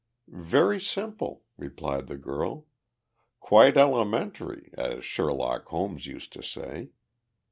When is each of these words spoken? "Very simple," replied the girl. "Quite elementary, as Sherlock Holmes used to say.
"Very 0.33 0.79
simple," 0.79 1.43
replied 1.59 2.07
the 2.07 2.17
girl. 2.17 2.65
"Quite 3.39 3.77
elementary, 3.77 4.71
as 4.73 5.05
Sherlock 5.05 5.65
Holmes 5.67 6.07
used 6.07 6.33
to 6.33 6.41
say. 6.41 6.89